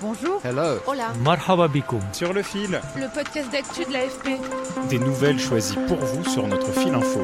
Bonjour. 0.00 0.40
Hello. 0.44 0.78
Hola. 0.86 1.12
Marhaba 1.24 1.66
bikoum. 1.68 2.00
Sur 2.12 2.32
le 2.32 2.42
fil, 2.42 2.80
Le 2.96 3.12
podcast 3.12 3.50
d'actu 3.50 3.84
de 3.84 3.92
l'AFP. 3.92 4.38
des 4.88 4.98
nouvelles 4.98 5.40
choisies 5.40 5.76
pour 5.88 5.96
vous 5.98 6.24
sur 6.24 6.46
notre 6.46 6.70
fil 6.72 6.94
info. 6.94 7.22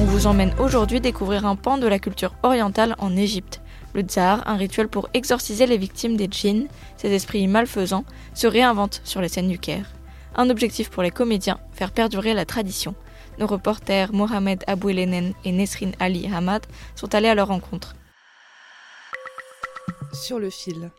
On 0.00 0.04
vous 0.04 0.26
emmène 0.26 0.52
aujourd'hui 0.58 1.00
découvrir 1.00 1.46
un 1.46 1.54
pan 1.54 1.78
de 1.78 1.86
la 1.86 1.98
culture 2.00 2.34
orientale 2.42 2.96
en 2.98 3.16
Égypte. 3.16 3.60
Le 3.94 4.02
tsar, 4.02 4.42
un 4.46 4.56
rituel 4.56 4.88
pour 4.88 5.08
exorciser 5.14 5.66
les 5.66 5.78
victimes 5.78 6.16
des 6.16 6.26
djinns, 6.28 6.66
ces 6.96 7.12
esprits 7.12 7.46
malfaisants, 7.46 8.04
se 8.34 8.48
réinvente 8.48 9.00
sur 9.04 9.20
les 9.20 9.28
scènes 9.28 9.48
du 9.48 9.58
Caire. 9.60 9.86
Un 10.34 10.50
objectif 10.50 10.90
pour 10.90 11.04
les 11.04 11.12
comédiens, 11.12 11.60
faire 11.72 11.92
perdurer 11.92 12.34
la 12.34 12.44
tradition. 12.44 12.96
Nos 13.38 13.46
reporters 13.46 14.12
Mohamed 14.12 14.64
Abouelenen 14.66 15.32
et 15.44 15.52
Nesrin 15.52 15.92
Ali 16.00 16.28
Hamad 16.34 16.66
sont 16.96 17.14
allés 17.14 17.28
à 17.28 17.36
leur 17.36 17.48
rencontre. 17.48 17.94
Sur 20.12 20.40
le 20.40 20.50
fil. 20.50 20.90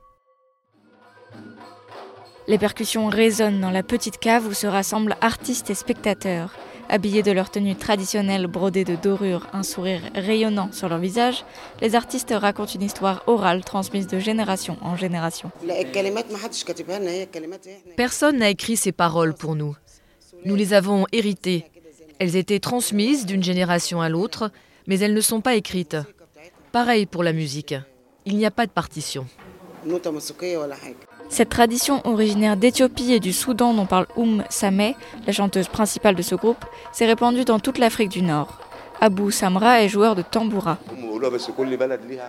Les 2.47 2.59
percussions 2.59 3.07
résonnent 3.07 3.59
dans 3.59 3.71
la 3.71 3.81
petite 3.81 4.19
cave 4.19 4.45
où 4.45 4.53
se 4.53 4.67
rassemblent 4.67 5.15
artistes 5.21 5.71
et 5.71 5.75
spectateurs. 5.75 6.53
Habillés 6.89 7.23
de 7.23 7.31
leur 7.31 7.49
tenue 7.49 7.75
traditionnelle 7.75 8.45
brodée 8.45 8.83
de 8.83 8.95
dorures, 8.95 9.47
un 9.53 9.63
sourire 9.63 10.01
rayonnant 10.13 10.71
sur 10.71 10.87
leur 10.87 10.99
visage, 10.99 11.43
les 11.81 11.95
artistes 11.95 12.31
racontent 12.35 12.73
une 12.73 12.83
histoire 12.83 13.23
orale 13.25 13.63
transmise 13.63 14.05
de 14.05 14.19
génération 14.19 14.77
en 14.81 14.95
génération. 14.95 15.51
Personne 17.97 18.37
n'a 18.37 18.49
écrit 18.49 18.77
ces 18.77 18.91
paroles 18.91 19.33
pour 19.33 19.55
nous. 19.55 19.75
Nous 20.45 20.55
les 20.55 20.73
avons 20.73 21.07
héritées. 21.11 21.65
Elles 22.19 22.35
étaient 22.35 22.59
transmises 22.59 23.25
d'une 23.25 23.43
génération 23.43 24.01
à 24.01 24.09
l'autre, 24.09 24.51
mais 24.85 24.99
elles 24.99 25.15
ne 25.15 25.21
sont 25.21 25.41
pas 25.41 25.55
écrites. 25.55 25.97
Pareil 26.71 27.07
pour 27.07 27.23
la 27.23 27.33
musique. 27.33 27.73
Il 28.25 28.37
n'y 28.37 28.45
a 28.45 28.51
pas 28.51 28.67
de 28.67 28.71
partition. 28.71 29.25
Cette 31.29 31.49
tradition 31.49 32.01
originaire 32.05 32.57
d'Éthiopie 32.57 33.13
et 33.13 33.19
du 33.19 33.33
Soudan 33.33 33.73
dont 33.73 33.85
parle 33.85 34.07
Oum 34.15 34.43
Sameh, 34.49 34.95
la 35.25 35.33
chanteuse 35.33 35.67
principale 35.67 36.15
de 36.15 36.21
ce 36.21 36.35
groupe, 36.35 36.63
s'est 36.91 37.05
répandue 37.05 37.45
dans 37.45 37.59
toute 37.59 37.77
l'Afrique 37.77 38.09
du 38.09 38.21
Nord. 38.21 38.59
Abou 39.01 39.29
Samra 39.31 39.83
est 39.83 39.89
joueur 39.89 40.15
de 40.15 40.21
tamboura. 40.21 40.77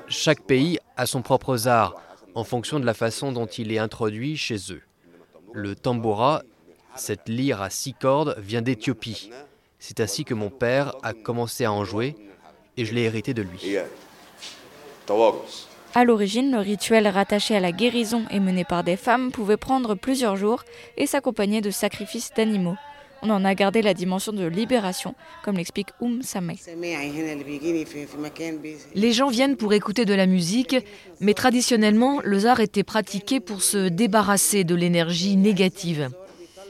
Chaque 0.08 0.42
pays 0.42 0.78
a 0.96 1.06
son 1.06 1.22
propre 1.22 1.68
art 1.68 1.94
en 2.34 2.44
fonction 2.44 2.80
de 2.80 2.84
la 2.84 2.94
façon 2.94 3.32
dont 3.32 3.46
il 3.46 3.72
est 3.72 3.78
introduit 3.78 4.36
chez 4.36 4.56
eux. 4.70 4.82
Le 5.52 5.74
tambora, 5.74 6.42
cette 6.96 7.28
lyre 7.28 7.62
à 7.62 7.70
six 7.70 7.94
cordes, 7.94 8.36
vient 8.38 8.62
d'Éthiopie. 8.62 9.30
C'est 9.78 10.00
ainsi 10.00 10.24
que 10.24 10.34
mon 10.34 10.50
père 10.50 10.94
a 11.02 11.14
commencé 11.14 11.64
à 11.64 11.72
en 11.72 11.84
jouer 11.84 12.16
et 12.76 12.84
je 12.84 12.94
l'ai 12.94 13.02
hérité 13.02 13.32
de 13.32 13.42
lui. 13.42 13.76
À 15.94 16.04
l'origine, 16.04 16.52
le 16.52 16.58
rituel 16.58 17.08
rattaché 17.08 17.56
à 17.56 17.60
la 17.60 17.72
guérison 17.72 18.24
et 18.30 18.40
mené 18.40 18.64
par 18.64 18.84
des 18.84 18.96
femmes 18.96 19.32
pouvait 19.32 19.56
prendre 19.56 19.94
plusieurs 19.94 20.36
jours 20.36 20.64
et 20.96 21.06
s'accompagner 21.06 21.60
de 21.60 21.70
sacrifices 21.70 22.32
d'animaux. 22.36 22.76
On 23.22 23.30
en 23.30 23.44
a 23.44 23.54
gardé 23.54 23.80
la 23.80 23.94
dimension 23.94 24.32
de 24.32 24.44
libération, 24.44 25.14
comme 25.42 25.56
l'explique 25.56 25.88
Oum 26.00 26.22
Sameh. 26.22 26.56
Les 28.94 29.12
gens 29.12 29.28
viennent 29.28 29.56
pour 29.56 29.72
écouter 29.72 30.04
de 30.04 30.14
la 30.14 30.26
musique, 30.26 30.76
mais 31.20 31.32
traditionnellement, 31.32 32.20
le 32.22 32.38
zar 32.40 32.60
était 32.60 32.84
pratiqué 32.84 33.40
pour 33.40 33.62
se 33.62 33.88
débarrasser 33.88 34.64
de 34.64 34.74
l'énergie 34.74 35.36
négative. 35.36 36.10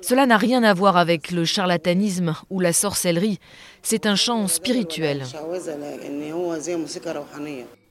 Cela 0.09 0.25
n'a 0.25 0.37
rien 0.37 0.63
à 0.63 0.73
voir 0.73 0.97
avec 0.97 1.33
le 1.33 1.45
charlatanisme 1.45 2.37
ou 2.49 2.61
la 2.61 2.73
sorcellerie. 2.73 3.41
C'est 3.83 4.07
un 4.07 4.15
chant 4.15 4.47
spirituel. 4.47 5.25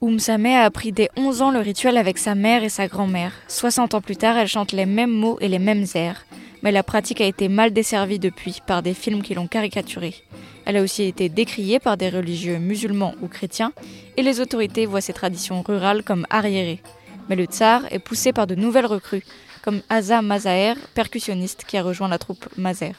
Oum 0.00 0.18
Sameh 0.18 0.56
a 0.56 0.64
appris 0.64 0.92
dès 0.92 1.10
11 1.18 1.42
ans 1.42 1.50
le 1.50 1.58
rituel 1.58 1.98
avec 1.98 2.16
sa 2.16 2.34
mère 2.34 2.64
et 2.64 2.70
sa 2.70 2.88
grand-mère. 2.88 3.32
60 3.48 3.92
ans 3.92 4.00
plus 4.00 4.16
tard, 4.16 4.38
elle 4.38 4.48
chante 4.48 4.72
les 4.72 4.86
mêmes 4.86 5.10
mots 5.10 5.36
et 5.42 5.48
les 5.48 5.58
mêmes 5.58 5.84
airs. 5.94 6.24
Mais 6.62 6.72
la 6.72 6.82
pratique 6.82 7.20
a 7.20 7.26
été 7.26 7.48
mal 7.48 7.74
desservie 7.74 8.18
depuis 8.18 8.62
par 8.66 8.82
des 8.82 8.94
films 8.94 9.20
qui 9.20 9.34
l'ont 9.34 9.46
caricaturée. 9.46 10.14
Elle 10.64 10.78
a 10.78 10.82
aussi 10.82 11.02
été 11.02 11.28
décriée 11.28 11.80
par 11.80 11.98
des 11.98 12.08
religieux 12.08 12.56
musulmans 12.56 13.14
ou 13.20 13.28
chrétiens, 13.28 13.74
et 14.16 14.22
les 14.22 14.40
autorités 14.40 14.86
voient 14.86 15.02
ces 15.02 15.12
traditions 15.12 15.60
rurales 15.60 16.02
comme 16.02 16.26
arriérées. 16.30 16.80
Mais 17.28 17.36
le 17.36 17.44
tsar 17.44 17.82
est 17.90 17.98
poussé 17.98 18.32
par 18.32 18.46
de 18.46 18.54
nouvelles 18.54 18.86
recrues, 18.86 19.24
comme 19.66 19.82
Asa 19.88 20.22
Mazaher, 20.22 20.76
percussionniste 20.94 21.64
qui 21.66 21.76
a 21.76 21.82
rejoint 21.82 22.06
la 22.06 22.18
troupe 22.18 22.46
Mazer. 22.56 22.92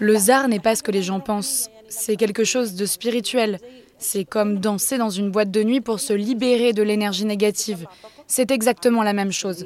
Le 0.00 0.16
zar 0.16 0.48
n'est 0.48 0.58
pas 0.58 0.74
ce 0.74 0.82
que 0.82 0.90
les 0.90 1.02
gens 1.02 1.20
pensent. 1.20 1.70
C'est 1.88 2.16
quelque 2.16 2.42
chose 2.42 2.74
de 2.74 2.84
spirituel. 2.84 3.60
C'est 4.00 4.24
comme 4.24 4.58
danser 4.58 4.98
dans 4.98 5.10
une 5.10 5.30
boîte 5.30 5.52
de 5.52 5.62
nuit 5.62 5.80
pour 5.80 6.00
se 6.00 6.12
libérer 6.12 6.72
de 6.72 6.82
l'énergie 6.82 7.24
négative. 7.24 7.86
C'est 8.26 8.50
exactement 8.50 9.04
la 9.04 9.12
même 9.12 9.30
chose. 9.30 9.64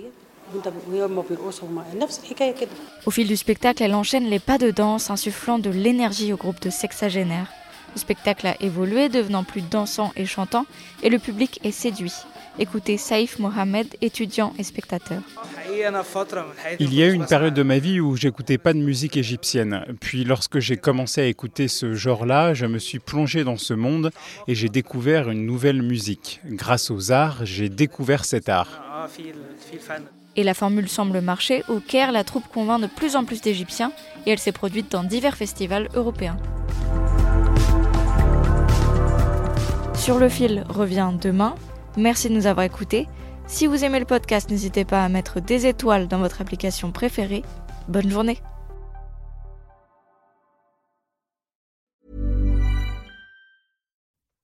Au 3.06 3.10
fil 3.10 3.26
du 3.26 3.36
spectacle, 3.38 3.82
elle 3.82 3.94
enchaîne 3.94 4.28
les 4.28 4.40
pas 4.40 4.58
de 4.58 4.70
danse, 4.70 5.08
insufflant 5.08 5.58
de 5.58 5.70
l'énergie 5.70 6.34
au 6.34 6.36
groupe 6.36 6.60
de 6.60 6.68
sexagénaires. 6.68 7.50
Le 7.94 7.98
spectacle 7.98 8.46
a 8.46 8.60
évolué, 8.60 9.08
devenant 9.08 9.42
plus 9.42 9.62
dansant 9.62 10.12
et 10.16 10.26
chantant, 10.26 10.66
et 11.02 11.08
le 11.08 11.18
public 11.18 11.60
est 11.64 11.72
séduit. 11.72 12.12
Écoutez 12.58 12.98
Saïf 12.98 13.38
Mohamed, 13.38 13.86
étudiant 14.02 14.52
et 14.58 14.62
spectateur. 14.62 15.22
Il 16.78 16.94
y 16.94 17.02
a 17.02 17.06
eu 17.06 17.12
une 17.12 17.26
période 17.26 17.54
de 17.54 17.62
ma 17.62 17.78
vie 17.78 17.98
où 17.98 18.16
j'écoutais 18.16 18.58
pas 18.58 18.74
de 18.74 18.78
musique 18.78 19.16
égyptienne. 19.16 19.84
Puis 20.00 20.24
lorsque 20.24 20.58
j'ai 20.58 20.76
commencé 20.76 21.22
à 21.22 21.26
écouter 21.26 21.66
ce 21.68 21.94
genre-là, 21.94 22.52
je 22.52 22.66
me 22.66 22.78
suis 22.78 22.98
plongé 22.98 23.42
dans 23.42 23.56
ce 23.56 23.72
monde 23.72 24.10
et 24.48 24.54
j'ai 24.54 24.68
découvert 24.68 25.30
une 25.30 25.46
nouvelle 25.46 25.82
musique. 25.82 26.40
Grâce 26.44 26.90
aux 26.90 27.10
arts, 27.10 27.44
j'ai 27.44 27.70
découvert 27.70 28.24
cet 28.24 28.48
art. 28.48 28.82
Et 30.36 30.44
la 30.44 30.54
formule 30.54 30.88
semble 30.88 31.20
marcher. 31.20 31.62
Au 31.68 31.80
Caire, 31.80 32.12
la 32.12 32.24
troupe 32.24 32.48
convainc 32.48 32.80
de 32.80 32.86
plus 32.86 33.16
en 33.16 33.24
plus 33.24 33.40
d'Égyptiens 33.40 33.92
et 34.26 34.30
elle 34.30 34.38
s'est 34.38 34.52
produite 34.52 34.90
dans 34.92 35.04
divers 35.04 35.36
festivals 35.36 35.88
européens. 35.94 36.36
Sur 39.94 40.18
le 40.18 40.28
fil 40.28 40.64
revient 40.68 41.12
demain. 41.20 41.54
Merci 41.96 42.28
de 42.28 42.34
nous 42.34 42.46
avoir 42.46 42.64
écoutés. 42.64 43.06
Si 43.46 43.66
vous 43.66 43.84
aimez 43.84 43.98
le 43.98 44.06
podcast, 44.06 44.50
n'hésitez 44.50 44.84
pas 44.84 45.04
à 45.04 45.08
mettre 45.08 45.40
des 45.40 45.66
étoiles 45.66 46.08
dans 46.08 46.18
votre 46.18 46.40
application 46.40 46.92
préférée. 46.92 47.42
Bonne 47.88 48.10
journée. 48.10 48.38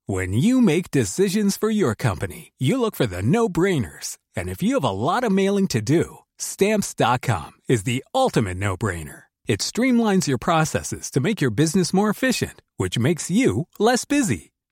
When 0.06 0.32
you 0.32 0.62
make 0.62 0.90
decisions 0.90 1.58
for 1.58 1.70
your 1.70 1.94
company, 1.94 2.52
you 2.58 2.80
look 2.80 2.96
for 2.96 3.06
the 3.06 3.20
no-brainers. 3.20 4.16
And 4.34 4.48
if 4.48 4.62
you 4.62 4.74
have 4.74 4.84
a 4.84 4.90
lot 4.90 5.22
of 5.22 5.30
mailing 5.30 5.68
to 5.68 5.82
do, 5.82 6.20
stamps.com 6.38 7.52
is 7.68 7.82
the 7.82 8.02
ultimate 8.14 8.56
no-brainer. 8.56 9.24
It 9.46 9.60
streamlines 9.60 10.26
your 10.26 10.38
processes 10.38 11.10
to 11.10 11.20
make 11.20 11.42
your 11.42 11.50
business 11.50 11.92
more 11.92 12.08
efficient, 12.08 12.62
which 12.78 12.98
makes 12.98 13.30
you 13.30 13.66
less 13.78 14.06
busy. 14.06 14.52